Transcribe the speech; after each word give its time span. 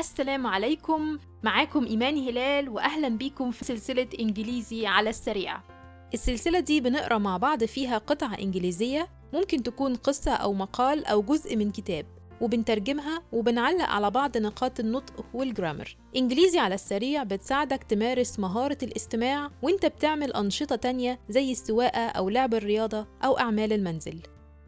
السلام 0.00 0.46
عليكم. 0.46 1.18
معاكم 1.42 1.86
إيمان 1.86 2.28
هلال 2.28 2.68
وأهلا 2.68 3.08
بيكم 3.08 3.50
في 3.50 3.64
سلسلة 3.64 4.06
إنجليزي 4.20 4.86
على 4.86 5.10
السريع. 5.10 5.60
السلسلة 6.14 6.60
دي 6.60 6.80
بنقرأ 6.80 7.18
مع 7.18 7.36
بعض 7.36 7.64
فيها 7.64 7.98
قطعة 7.98 8.34
إنجليزية. 8.34 9.08
ممكن 9.32 9.62
تكون 9.62 9.94
قصة 9.94 10.32
أو 10.32 10.52
مقال 10.52 11.06
أو 11.06 11.22
جزء 11.22 11.56
من 11.56 11.70
كتاب 11.70 12.06
وبنترجمها 12.40 13.22
وبنعلق 13.32 13.84
على 13.84 14.10
بعض 14.10 14.38
نقاط 14.38 14.80
النطق 14.80 15.24
والجرامر. 15.34 15.96
إنجليزي 16.16 16.58
على 16.58 16.74
السريع 16.74 17.22
بتساعدك 17.22 17.84
تمارس 17.84 18.38
مهارة 18.38 18.78
الاستماع 18.82 19.50
وإنت 19.62 19.86
بتعمل 19.86 20.32
أنشطة 20.32 20.76
تانية 20.76 21.20
زي 21.28 21.52
السواقة 21.52 22.06
أو 22.06 22.28
لعب 22.28 22.54
الرياضة 22.54 23.06
أو 23.24 23.38
أعمال 23.38 23.72
المنزل. 23.72 24.20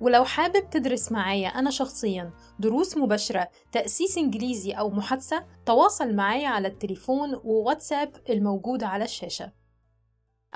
ولو 0.03 0.25
حابب 0.25 0.71
تدرس 0.71 1.13
معايا 1.13 1.49
أنا 1.49 1.71
شخصياً 1.71 2.33
دروس 2.59 2.97
مباشرة 2.97 3.51
تأسيس 3.73 4.19
إنجليزي 4.19 4.73
أو 4.73 4.91
محادثة 4.91 5.47
تواصل 5.67 6.15
معايا 6.15 6.49
على 6.49 6.69
التليفون 6.69 7.35
وواتساب 7.35 8.23
الموجود 8.31 8.83
على 8.83 9.05
الشاشة. 9.05 9.53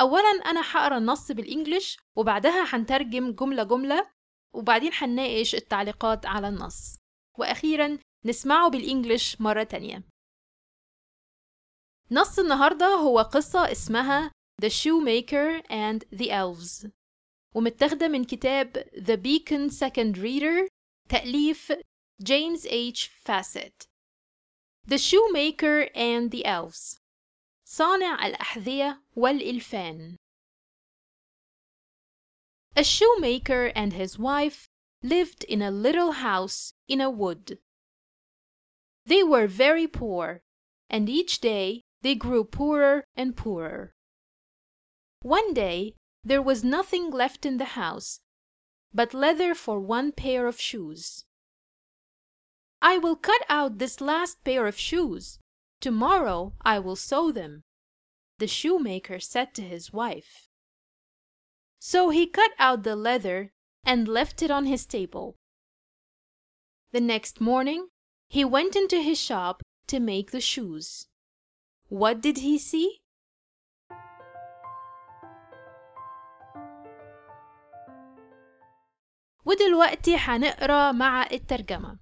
أولاً 0.01 0.29
أنا 0.47 0.61
هقرا 0.70 0.98
النص 0.98 1.33
بالإنجليش 1.33 1.98
وبعدها 2.17 2.65
هنترجم 2.75 3.33
جملة 3.33 3.62
جملة 3.62 4.11
وبعدين 4.53 4.91
هنناقش 4.98 5.55
التعليقات 5.55 6.27
على 6.27 6.48
النص. 6.48 6.97
وأخيراً 7.39 7.98
نسمعه 8.25 8.70
بالإنجليش 8.70 9.41
مرة 9.41 9.62
تانية. 9.62 10.03
نص 12.11 12.39
النهاردة 12.39 12.87
هو 12.87 13.19
قصة 13.19 13.73
اسمها 13.73 14.31
The 14.62 14.69
Shoemaker 14.69 15.62
and 15.70 16.19
the 16.19 16.31
Elves. 16.31 16.89
ومتاخدة 17.56 18.09
من 18.09 18.24
كتاب 18.24 18.73
The 18.95 19.16
Beacon 19.16 19.70
Second 19.70 20.19
Reader 20.19 20.69
تأليف 21.09 21.73
جيمس 22.23 22.66
H. 22.66 23.10
Fassett 23.27 23.86
The 24.84 24.98
Shoemaker 24.98 25.89
and 25.94 26.31
the 26.31 26.44
Elves 26.44 26.98
صانع 27.64 28.27
الأحذية 28.27 29.03
والإلفان 29.16 30.16
A 32.77 32.84
shoemaker 32.84 33.72
and 33.75 33.94
his 33.94 34.19
wife 34.19 34.69
lived 35.03 35.44
in 35.44 35.62
a 35.62 35.70
little 35.70 36.12
house 36.12 36.75
in 36.88 37.00
a 37.00 37.09
wood. 37.09 37.59
They 39.06 39.22
were 39.22 39.47
very 39.47 39.86
poor, 39.86 40.42
and 40.91 41.09
each 41.09 41.41
day 41.41 41.81
they 42.03 42.14
grew 42.14 42.44
poorer 42.44 43.05
and 43.16 43.34
poorer. 43.34 43.92
One 45.22 45.55
day 45.55 45.94
there 46.27 46.42
was 46.42 46.64
nothing 46.64 47.08
left 47.08 47.46
in 47.46 47.56
the 47.56 47.77
house 47.80 48.19
but 48.92 49.14
leather 49.14 49.55
for 49.55 49.78
one 49.78 50.10
pair 50.10 50.48
of 50.48 50.60
shoes. 50.60 51.24
I 52.82 52.98
will 52.98 53.14
cut 53.14 53.42
out 53.48 53.78
this 53.78 54.00
last 54.00 54.42
pair 54.42 54.66
of 54.66 54.77
shoes. 54.77 55.38
Tomorrow 55.80 56.54
I 56.62 56.80
will 56.80 56.97
sew 56.97 57.30
them, 57.30 57.62
the 58.38 58.48
shoemaker 58.48 59.20
said 59.20 59.54
to 59.54 59.62
his 59.62 59.92
wife. 59.92 60.48
So 61.78 62.10
he 62.10 62.27
cut 62.27 62.50
out 62.58 62.82
the 62.82 62.97
leather 62.97 63.52
and 63.84 64.08
left 64.08 64.42
it 64.42 64.50
on 64.50 64.66
his 64.66 64.84
table. 64.84 65.36
The 66.91 67.00
next 67.00 67.41
morning, 67.41 67.86
he 68.28 68.44
went 68.44 68.74
into 68.74 69.00
his 69.00 69.20
shop 69.20 69.62
to 69.86 70.00
make 70.00 70.32
the 70.32 70.41
shoes. 70.41 71.06
What 71.88 72.20
did 72.20 72.38
he 72.38 72.58
see? 72.58 72.98
ودلوقتي 79.47 80.16
هنقرأ 80.16 80.92
مع 80.92 81.27
الترجمة. 81.33 81.98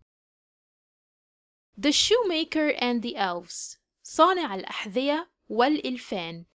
The 1.80 1.92
Shoemaker 1.92 2.72
and 2.80 3.02
the 3.02 3.16
Elves 3.16 3.78
صانع 4.02 4.54
الأحذية 4.54 5.30
والإلفان 5.48 6.46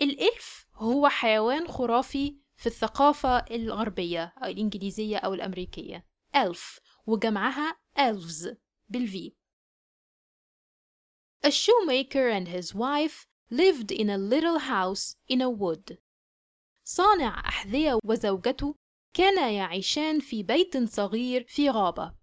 الإلف 0.00 0.66
هو 0.74 1.08
حيوان 1.08 1.68
خرافي 1.68 2.36
في 2.56 2.66
الثقافة 2.66 3.38
الغربية 3.38 4.34
أو 4.42 4.48
الإنجليزية 4.48 5.16
أو 5.16 5.34
الأمريكية 5.34 6.06
elf 6.36 6.80
وجمعها 7.06 7.78
elves 7.98 8.48
بالفي 8.88 9.32
A 11.46 11.50
shoemaker 11.50 12.28
and 12.28 12.48
his 12.48 12.74
wife 12.74 13.26
lived 13.50 13.92
in 13.92 14.08
a 14.08 14.16
little 14.18 14.58
house 14.58 15.16
in 15.28 15.40
a 15.42 15.50
wood. 15.50 15.98
صانع 16.84 17.48
أحذية 17.48 17.98
وزوجته 18.04 18.74
كانا 19.13 19.49
يعيشان 19.49 20.19
في 20.19 20.43
بيت 20.43 20.77
صغير 20.77 21.45
في 21.47 21.69
غابة. 21.69 22.15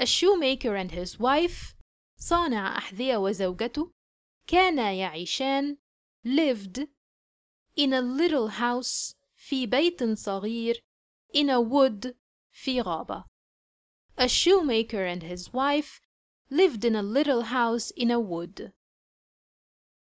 A 0.00 0.06
shoemaker 0.06 0.76
and 0.76 0.92
his 0.92 1.18
wife 1.18 1.76
صانع 2.18 2.78
أحذية 2.78 3.16
وزوجته 3.16 3.92
كانا 4.46 4.92
يعيشان 4.92 5.78
lived 6.24 6.88
in 7.76 7.92
a 7.92 8.00
little 8.00 8.48
house 8.48 9.14
في 9.36 9.66
بيت 9.66 10.02
صغير 10.02 10.84
in 11.34 11.48
a 11.48 11.60
wood 11.60 12.14
في 12.52 12.80
غابة. 12.82 13.24
A 14.18 14.28
shoemaker 14.28 15.06
and 15.06 15.22
his 15.22 15.52
wife 15.52 16.00
lived 16.50 16.84
in 16.84 16.96
a 16.96 17.02
little 17.02 17.42
house 17.42 17.90
in 17.92 18.10
a 18.10 18.18
wood. 18.18 18.72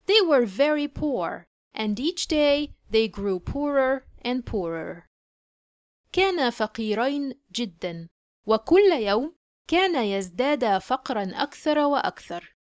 They 0.06 0.21
were 0.22 0.47
very 0.47 0.89
poor, 0.89 1.47
and 1.75 2.00
each 2.00 2.27
day 2.27 2.75
they 2.91 3.09
grew 3.09 3.39
poorer 3.39 4.06
and 4.22 4.47
poorer. 4.47 5.09
كانا 6.13 6.50
فقيرين 6.50 7.34
جدا، 7.51 8.07
وكل 8.47 8.91
يوم 8.91 9.35
كان 9.68 9.96
يزداد 9.96 10.78
فقرا 10.78 11.31
أكثر 11.35 11.79
وأكثر. 11.79 12.56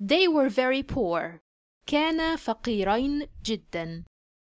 They 0.00 0.28
were 0.28 0.48
very 0.48 0.82
poor. 0.82 1.40
كانا 1.86 2.36
فقيرين 2.36 3.28
جدا. 3.44 4.04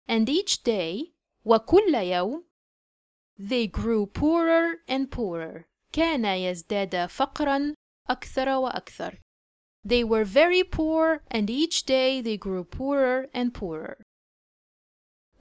And 0.08 0.28
each 0.28 0.62
day 0.62 1.12
وكل 1.44 1.94
يوم 1.94 2.44
they 3.38 3.66
grew 3.66 4.06
poorer 4.06 4.76
and 4.88 5.10
poorer. 5.10 5.64
كان 5.92 6.24
يزداد 6.24 7.06
فقرا 7.06 7.74
أكثر 8.10 8.48
وأكثر. 8.48 9.18
They 9.84 10.04
were 10.04 10.24
very 10.24 10.62
poor 10.62 11.22
and 11.30 11.50
each 11.50 11.84
day 11.86 12.20
they 12.20 12.36
grew 12.36 12.64
poorer 12.64 13.28
and 13.34 13.52
poorer. 13.52 13.96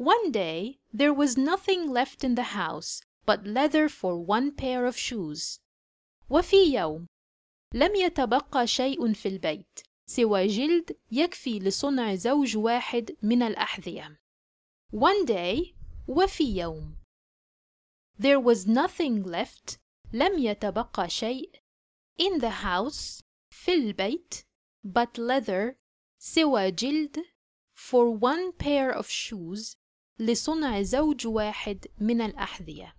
One 0.00 0.30
day 0.30 0.78
there 0.92 1.14
was 1.14 1.38
nothing 1.38 1.90
left 1.90 2.22
in 2.22 2.34
the 2.34 2.52
house 2.54 3.00
but 3.24 3.46
leather 3.46 3.88
for 3.88 4.18
one 4.18 4.52
pair 4.52 4.84
of 4.84 4.96
shoes. 4.98 5.58
وفي 6.30 6.56
يوم 6.74 7.06
لم 7.74 7.94
يتبقى 7.94 8.66
شيء 8.66 9.12
في 9.12 9.28
البيت 9.28 9.80
سوى 10.06 10.46
جلد 10.46 10.96
يكفي 11.10 11.58
لصنع 11.58 12.14
زوج 12.14 12.56
واحد 12.56 13.16
من 13.22 13.42
الأحذية. 13.42 14.18
One 14.92 15.24
day 15.26 15.74
وفي 16.08 16.44
يوم 16.56 16.96
There 18.18 18.40
was 18.40 18.66
nothing 18.66 19.22
left 19.22 19.78
لم 20.12 20.38
يتبقى 20.38 21.08
شيء 21.10 21.50
in 22.18 22.38
the 22.40 22.50
house 22.62 23.22
في 23.50 23.74
البيت 23.74 24.44
but 24.84 25.18
leather 25.18 25.76
سوى 26.18 26.70
جلد 26.70 27.24
for 27.74 28.10
one 28.10 28.52
pair 28.52 28.90
of 28.90 29.08
shoes 29.08 29.76
لصنع 30.18 30.82
زوج 30.82 31.26
واحد 31.26 31.86
من 32.00 32.20
الأحذية. 32.20 32.94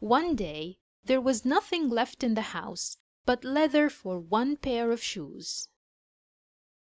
One 0.00 0.34
day 0.34 0.78
there 1.04 1.20
was 1.20 1.44
nothing 1.44 1.88
left 1.88 2.22
in 2.22 2.34
the 2.34 2.52
house 2.52 2.96
but 3.24 3.44
leather 3.44 3.88
for 3.88 4.18
one 4.18 4.56
pair 4.56 4.90
of 4.90 5.02
shoes. 5.02 5.68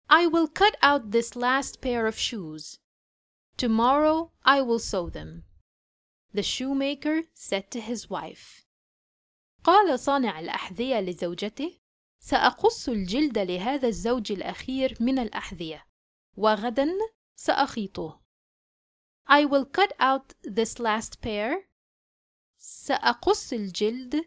I 0.10 0.26
will 0.26 0.48
cut 0.48 0.76
out 0.82 1.12
this 1.12 1.36
last 1.36 1.82
pair 1.82 2.08
of 2.08 2.18
shoes. 2.18 2.80
Tomorrow 3.58 4.32
I 4.44 4.62
will 4.62 4.80
sew 4.80 5.10
them. 5.10 5.44
The 6.34 6.44
shoemaker 6.44 7.24
said 7.34 7.72
to 7.72 7.80
his 7.80 8.10
wife. 8.10 8.66
قال 9.64 10.00
صانع 10.00 10.40
الأحذية 10.40 11.00
لزوجته: 11.00 11.80
سأقص 12.20 12.90
الجلد 12.90 13.38
لهذا 13.38 13.88
الزوج 13.88 14.32
الأخير 14.32 14.98
من 15.00 15.20
الأحذية، 15.20 15.86
وغدا 16.38 16.88
سأخيطه. 17.36 18.22
I 19.28 19.46
will 19.46 19.66
cut 19.66 19.94
out 20.00 20.34
this 20.44 20.80
last 20.80 21.22
pair. 21.22 21.70
سأقص 22.60 23.54
الجلد 23.54 24.26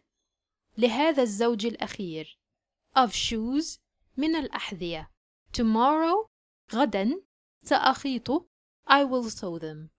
لهذا 0.78 1.22
الزوج 1.22 1.66
الأخير 1.66 2.38
of 2.96 3.12
shoes 3.12 3.78
من 4.16 4.34
الأحذية. 4.34 5.08
Tomorrow 5.52 6.28
غدا 6.70 7.22
سأخيطه 7.64 8.46
I 8.86 9.04
will 9.04 9.28
sew 9.28 9.58
them. 9.58 9.90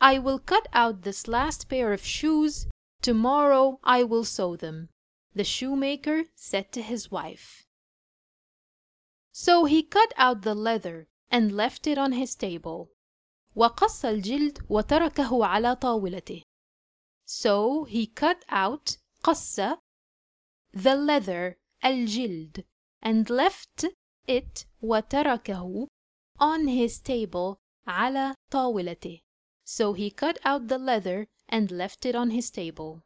I 0.00 0.18
will 0.18 0.38
cut 0.38 0.68
out 0.72 1.02
this 1.02 1.28
last 1.28 1.68
pair 1.68 1.92
of 1.92 2.04
shoes. 2.04 2.66
Tomorrow 3.02 3.80
I 3.84 4.02
will 4.02 4.24
sew 4.24 4.56
them, 4.56 4.88
the 5.34 5.44
shoemaker 5.44 6.24
said 6.34 6.72
to 6.72 6.82
his 6.82 7.10
wife. 7.10 7.66
So 9.32 9.64
he 9.66 9.82
cut 9.82 10.12
out 10.16 10.42
the 10.42 10.54
leather 10.54 11.08
and 11.30 11.52
left 11.52 11.86
it 11.86 11.98
on 11.98 12.12
his 12.12 12.34
table. 12.34 12.90
وقص 13.55 14.05
الجلد 14.05 14.65
وتركه 14.69 15.45
على 15.45 15.75
طاولته. 15.75 16.41
So 17.25 17.85
he 17.85 18.07
cut 18.07 18.45
out 18.49 18.97
قص 19.23 19.59
the 20.73 20.95
leather 20.95 21.57
الجلد 21.85 22.63
and 23.01 23.29
left 23.29 23.85
it 24.27 24.65
وتركه 24.81 25.87
on 26.39 26.67
his 26.67 26.99
table 26.99 27.57
على 27.87 28.35
طاولته. 28.51 29.21
So 29.65 29.93
he 29.93 30.09
cut 30.11 30.37
out 30.43 30.67
the 30.67 30.77
leather 30.77 31.27
and 31.49 31.71
left 31.71 32.05
it 32.05 32.15
on 32.15 32.29
his 32.29 32.49
table. 32.51 33.01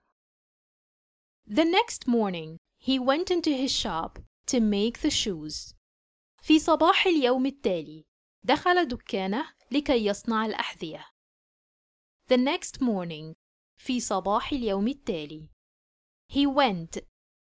The 1.47 1.65
next 1.65 2.07
morning, 2.07 2.57
he 2.77 3.00
went 3.00 3.30
into 3.31 3.51
his 3.51 3.71
shop 3.71 4.19
to 4.47 4.59
make 4.59 5.00
the 5.01 5.09
shoes. 5.09 5.74
في 6.42 6.59
صباح 6.59 7.07
اليوم 7.07 7.45
التالي 7.45 8.06
دخل 8.45 8.88
دكانه 8.88 9.53
لكي 9.71 10.06
يصنع 10.06 10.45
الأحذية. 10.45 11.06
The 12.27 12.38
next 12.38 12.81
morning 12.81 13.36
في 13.77 14.00
صباح 14.00 14.51
اليوم 14.51 14.88
التالي 14.88 15.50
he 16.33 16.45
went 16.45 16.97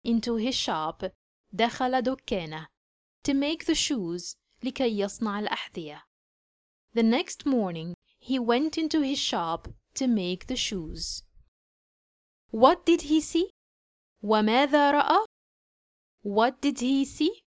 into 0.08 0.36
his 0.38 0.56
shop 0.56 1.12
دخل 1.54 2.02
دكانه 2.02 2.68
to 3.24 3.34
make 3.34 3.66
the 3.66 3.76
shoes 3.76 4.36
لكي 4.64 5.00
يصنع 5.00 5.40
الأحذية. 5.40 6.04
The 6.96 7.04
next 7.04 7.46
morning 7.46 7.94
he 8.20 8.40
went 8.40 8.78
into 8.78 9.02
his 9.02 9.20
shop 9.20 9.68
to 9.94 10.08
make 10.08 10.48
the 10.48 10.56
shoes. 10.56 11.24
What 12.52 12.86
did 12.86 13.02
he 13.02 13.22
see? 13.22 13.50
وماذا 14.24 14.92
رأى؟ 14.92 15.26
What 16.24 16.62
did 16.62 16.80
he 16.80 17.06
see? 17.06 17.42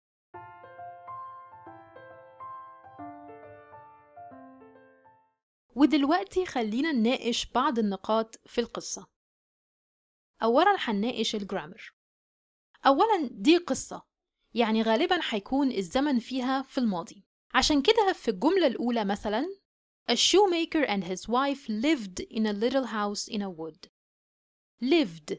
ودلوقتي 5.80 6.46
خلينا 6.46 6.92
نناقش 6.92 7.46
بعض 7.46 7.80
النقاط 7.80 8.40
في 8.46 8.62
القصة. 8.62 9.08
أولا 10.44 10.76
هنناقش 10.80 11.36
الجرامر. 11.36 11.94
أولا 12.86 13.30
دي 13.32 13.58
قصة. 13.58 14.06
يعني 14.54 14.82
غالبا 14.82 15.20
هيكون 15.30 15.72
الزمن 15.72 16.20
فيها 16.20 16.62
في 16.62 16.78
الماضي. 16.78 17.26
عشان 17.54 17.82
كده 17.82 18.14
في 18.14 18.32
الجملة 18.32 18.68
الأولى 18.68 19.06
مثلا 19.06 19.60
A 20.12 20.16
shoemaker 20.16 20.86
and 20.88 21.04
his 21.04 21.28
wife 21.28 21.70
lived 21.70 22.20
in 22.20 22.46
a 22.46 22.54
little 22.54 22.86
house 22.86 23.28
in 23.28 23.42
a 23.42 23.50
wood. 23.50 23.88
Lived. 24.82 25.38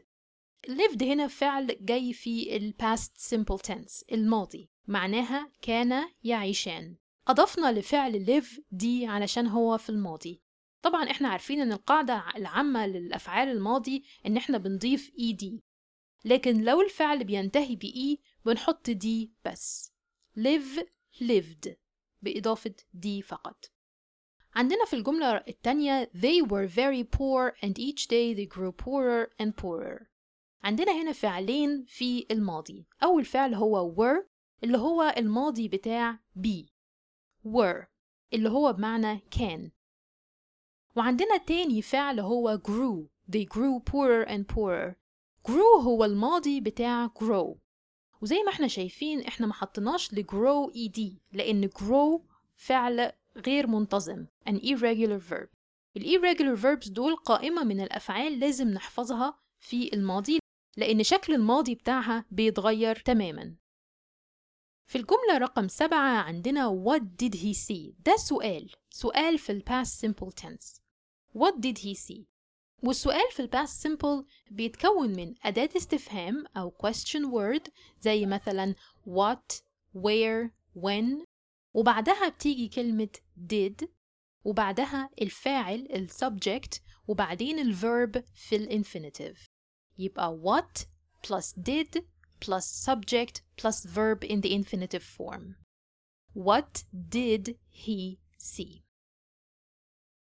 Lived 0.69 1.02
هنا 1.02 1.26
فعل 1.26 1.84
جاي 1.84 2.12
في 2.12 2.56
ال 2.56 2.75
past 2.82 3.34
simple 3.34 3.58
tense 3.58 4.04
الماضي. 4.12 4.70
معناها 4.86 5.52
كان 5.62 6.08
يعيشان. 6.25 6.96
أضفنا 7.28 7.72
لفعل 7.72 8.26
live 8.26 8.61
دي 8.70 9.06
علشان 9.06 9.46
هو 9.46 9.78
في 9.78 9.90
الماضي. 9.90 10.43
طبعا 10.82 11.11
إحنا 11.11 11.28
عارفين 11.28 11.61
إن 11.61 11.72
القاعدة 11.72 12.25
العامة 12.37 12.87
للأفعال 12.87 13.49
الماضي 13.49 14.05
إن 14.26 14.37
إحنا 14.37 14.58
بنضيف 14.58 15.11
ed 15.11 15.46
لكن 16.25 16.64
لو 16.64 16.81
الفعل 16.81 17.25
بينتهي 17.25 17.76
بإي 17.76 18.20
بنحط 18.44 18.90
دي 18.90 19.32
بس. 19.44 19.93
live 20.38 20.81
lived 21.22 21.70
بإضافة 22.22 22.75
دي 22.94 23.22
فقط. 23.22 23.64
عندنا 24.55 24.84
في 24.84 24.96
الجملة 24.96 25.37
التانية 25.37 26.11
they 26.17 26.43
were 26.46 26.69
very 26.69 27.05
poor 27.05 27.52
and 27.67 27.75
each 27.78 28.06
day 28.08 28.34
they 28.34 28.46
grew 28.56 28.72
poorer 28.72 29.31
and 29.43 29.50
poorer. 29.62 30.06
عندنا 30.62 31.02
هنا 31.02 31.12
فعلين 31.12 31.84
في 31.88 32.26
الماضي. 32.31 32.87
أول 33.02 33.25
فعل 33.25 33.55
هو 33.55 33.94
were 33.94 34.25
اللي 34.64 34.78
هو 34.78 35.14
الماضي 35.17 35.69
بتاع 35.69 36.19
be 36.38 36.80
were 37.44 37.87
اللي 38.32 38.48
هو 38.50 38.72
بمعنى 38.72 39.20
كان. 39.31 39.70
وعندنا 40.96 41.37
تاني 41.37 41.82
فعل 41.82 42.20
هو 42.20 42.58
grew 42.58 43.08
they 43.37 43.44
grew 43.44 43.81
poorer 43.90 44.28
and 44.28 44.54
poorer. 44.54 44.94
grew 45.48 45.81
هو 45.84 46.04
الماضي 46.04 46.60
بتاع 46.60 47.08
grow. 47.08 47.56
وزي 48.22 48.42
ما 48.42 48.52
إحنا 48.52 48.66
شايفين 48.69 49.20
إحنا 49.20 49.46
ما 49.46 49.54
حطيناش 49.54 50.14
لgrow 50.14 50.70
ed 50.75 51.00
لأن 51.32 51.69
grow 51.69 52.20
فعل 52.56 53.12
غير 53.46 53.66
منتظم 53.66 54.26
an 54.48 54.52
irregular 54.52 55.20
verb. 55.31 55.48
ال 55.96 56.02
irregular 56.02 56.60
verbs 56.62 56.93
دول 56.93 57.16
قائمة 57.16 57.64
من 57.64 57.81
الأفعال 57.81 58.38
لازم 58.40 58.69
نحفظها 58.69 59.38
في 59.58 59.93
الماضي 59.94 60.38
لأن 60.76 61.02
شكل 61.02 61.34
الماضي 61.34 61.75
بتاعها 61.75 62.25
بيتغير 62.31 62.96
تماما. 62.96 63.54
في 64.90 64.98
الجملة 64.98 65.38
رقم 65.38 65.69
سبعة 65.69 66.22
عندنا 66.22 66.84
what 66.84 67.02
did 67.02 67.34
he 67.34 67.54
see 67.54 67.94
ده 68.06 68.16
سؤال. 68.16 68.70
سؤال 68.90 69.38
في 69.38 69.52
ال 69.52 69.62
past 69.70 70.00
simple 70.06 70.31
tense. 70.42 70.81
What 71.38 71.54
did 71.60 71.78
he 71.78 71.94
see? 71.94 72.25
والسؤال 72.82 73.31
في 73.32 73.40
ال 73.42 73.50
past 73.50 73.87
simple 73.87 74.25
بيتكون 74.50 75.16
من 75.16 75.34
أداة 75.42 75.69
استفهام 75.76 76.44
أو 76.56 76.70
question 76.70 77.20
word 77.20 77.70
زي 78.00 78.26
مثلا 78.26 78.75
what 79.06 79.62
where 79.96 80.50
when. 80.76 81.25
وبعدها 81.75 82.28
بتيجي 82.28 82.69
كلمة 82.69 83.08
did. 83.52 83.86
وبعدها 84.44 85.10
الفاعل 85.22 85.88
ال 85.90 86.10
subject. 86.10 86.81
وبعدين 87.08 87.58
ال 87.58 87.75
verb 87.75 88.22
في 88.34 88.56
ال 88.56 88.84
infinitive. 88.84 89.38
يبقى 89.98 90.40
what 90.44 90.84
plus 91.26 91.54
did 91.62 92.02
plus 92.40 92.66
subject 92.87 93.42
plus 93.56 93.84
verb 93.84 94.25
in 94.25 94.40
the 94.40 94.52
infinitive 94.54 95.02
form. 95.02 95.56
What 96.34 96.84
did 96.92 97.56
he 97.69 98.19
see? 98.38 98.82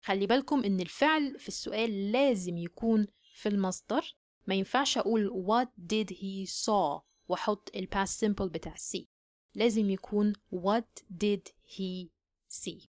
خلي 0.02 0.26
بالكم 0.26 0.64
إن 0.64 0.80
الفعل 0.80 1.38
في 1.38 1.48
السؤال 1.48 2.12
لازم 2.12 2.56
يكون 2.56 3.06
في 3.34 3.48
المصدر 3.48 4.14
ما 4.46 4.54
ينفعش 4.54 4.98
أقول 4.98 5.30
what 5.46 5.68
did 5.92 6.10
he 6.16 6.46
saw 6.46 7.02
وأحط 7.28 7.70
ال 7.76 7.88
past 7.94 8.26
simple 8.26 8.46
بتاع 8.52 8.74
see 8.74 9.04
لازم 9.54 9.90
يكون 9.90 10.32
what 10.54 11.02
did 11.24 11.52
he 11.66 12.08
see 12.48 12.86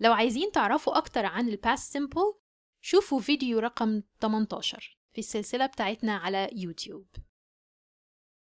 لو 0.00 0.12
عايزين 0.12 0.52
تعرفوا 0.52 0.98
أكتر 0.98 1.26
عن 1.26 1.48
ال 1.48 1.58
past 1.66 1.92
simple 1.98 2.38
شوفوا 2.80 3.20
فيديو 3.20 3.58
رقم 3.58 4.02
18 4.20 4.98
في 5.12 5.18
السلسلة 5.18 5.66
بتاعتنا 5.66 6.16
على 6.16 6.50
يوتيوب 6.52 7.06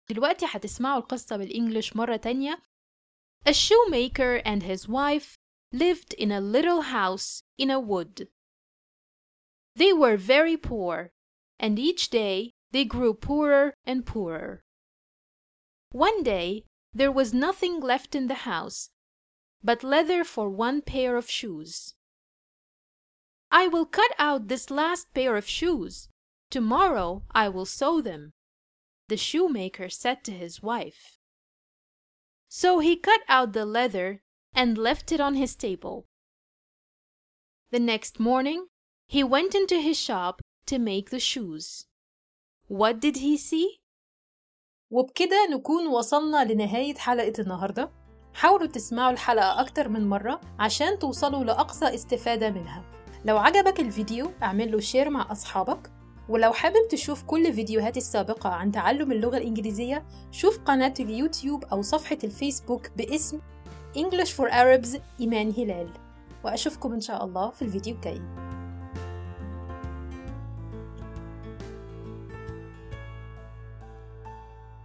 دلوقتي 0.09 0.47
هتسمعوا 0.49 0.99
القصة 0.99 1.37
بالإنجليش 1.37 1.97
مرة 1.97 2.17
تانية 2.17 2.63
A 3.47 3.53
shoemaker 3.53 4.43
and 4.45 4.63
his 4.63 4.87
wife 4.89 5.39
lived 5.73 6.13
in 6.15 6.31
a 6.31 6.41
little 6.41 6.83
house 6.83 7.43
in 7.57 7.71
a 7.71 7.81
wood. 7.81 8.29
They 9.75 9.93
were 9.93 10.17
very 10.17 10.57
poor, 10.57 11.11
and 11.59 11.79
each 11.79 12.11
day 12.11 12.53
they 12.73 12.85
grew 12.85 13.15
poorer 13.15 13.75
and 13.85 14.05
poorer. 14.05 14.63
One 15.93 16.23
day 16.23 16.65
there 16.93 17.13
was 17.13 17.33
nothing 17.33 17.81
left 17.81 18.15
in 18.15 18.27
the 18.27 18.43
house 18.51 18.91
but 19.63 19.85
leather 19.85 20.25
for 20.25 20.49
one 20.49 20.81
pair 20.83 21.17
of 21.17 21.31
shoes. 21.31 21.95
I 23.51 23.69
will 23.69 23.87
cut 23.87 24.13
out 24.19 24.49
this 24.49 24.71
last 24.71 25.13
pair 25.13 25.37
of 25.37 25.49
shoes. 25.49 26.09
Tomorrow 26.51 27.25
I 27.31 27.49
will 27.49 27.67
sew 27.67 28.01
them, 28.01 28.33
the 29.08 29.18
shoemaker 29.18 29.90
said 29.90 30.24
to 30.24 30.32
his 30.32 30.62
wife. 30.62 31.18
So 32.48 32.80
he 32.80 32.96
cut 32.96 33.22
out 33.28 33.54
the 33.54 33.66
leather 33.66 34.22
and 34.56 34.78
left 34.78 35.12
it 35.12 35.20
on 35.20 35.36
his 35.36 35.56
table. 35.56 36.08
The 37.72 37.80
next 37.80 38.20
morning, 38.20 38.68
he 39.08 39.24
went 39.24 39.54
into 39.54 39.80
his 39.82 40.00
shop 40.00 40.42
to 40.68 40.80
make 40.80 41.10
the 41.10 41.20
shoes. 41.20 41.86
What 42.68 43.00
did 43.00 43.18
he 43.18 43.38
see? 43.38 43.80
وبكده 44.92 45.48
نكون 45.52 45.88
وصلنا 45.88 46.44
لنهاية 46.44 46.96
حلقة 46.96 47.34
النهاردة 47.40 47.92
حاولوا 48.34 48.68
تسمعوا 48.68 49.12
الحلقة 49.12 49.62
أكتر 49.62 49.90
من 49.90 50.10
مرة 50.10 50.42
عشان 50.60 51.00
توصلوا 51.00 51.44
لأقصى 51.44 51.86
استفادة 51.86 52.50
منها 52.50 52.84
لو 53.26 53.38
عجبك 53.38 53.80
الفيديو 53.80 54.32
اعمل 54.44 54.72
له 54.72 54.80
شير 54.80 55.10
مع 55.10 55.32
أصحابك 55.32 55.92
ولو 56.30 56.54
حابب 56.54 56.88
تشوف 56.90 57.24
كل 57.24 57.54
فيديوهاتي 57.54 58.00
السابقة 58.00 58.50
عن 58.50 58.72
تعلم 58.72 59.12
اللغة 59.12 59.38
الإنجليزية 59.38 60.06
شوف 60.32 60.60
قناة 60.60 60.94
اليوتيوب 61.00 61.64
أو 61.64 61.82
صفحة 61.82 62.18
الفيسبوك 62.24 62.90
باسم 62.98 63.40
English 63.98 64.30
for 64.30 64.50
Arabs 64.52 65.00
إيمان 65.20 65.54
هلال. 65.58 65.90
وأشوفكم 66.44 66.94
إن 66.94 67.02
شاء 67.02 67.26
الله 67.26 67.50
في 67.50 67.62
الفيديو 67.62 67.96
الجاي. 67.96 68.22